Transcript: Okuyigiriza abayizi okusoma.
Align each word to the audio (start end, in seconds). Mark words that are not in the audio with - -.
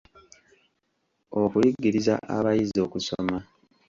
Okuyigiriza 1.41 2.13
abayizi 2.35 2.79
okusoma. 2.87 3.37